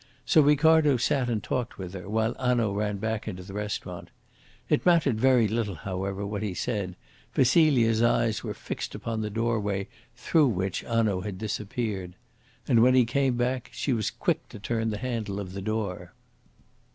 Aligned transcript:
So 0.25 0.41
Ricardo 0.41 0.97
sat 0.97 1.29
and 1.29 1.43
talked 1.43 1.77
with 1.77 1.93
her 1.93 2.09
while 2.09 2.33
Hanaud 2.39 2.73
ran 2.73 2.97
back 2.97 3.27
into 3.27 3.43
the 3.43 3.53
restaurant. 3.53 4.09
It 4.67 4.83
mattered 4.83 5.19
very 5.19 5.47
little, 5.47 5.75
however, 5.75 6.25
what 6.25 6.41
he 6.41 6.55
said, 6.55 6.95
for 7.31 7.45
Celia's 7.45 8.01
eyes 8.01 8.43
were 8.43 8.55
fixed 8.55 8.95
upon 8.95 9.21
the 9.21 9.29
doorway 9.29 9.87
through 10.15 10.47
which 10.47 10.81
Hanaud 10.81 11.21
had 11.21 11.37
disappeared. 11.37 12.15
And 12.67 12.81
when 12.81 12.95
he 12.95 13.05
came 13.05 13.37
back 13.37 13.69
she 13.73 13.93
was 13.93 14.09
quick 14.09 14.49
to 14.49 14.57
turn 14.57 14.89
the 14.89 14.97
handle 14.97 15.39
of 15.39 15.53
the 15.53 15.61
door. 15.61 16.13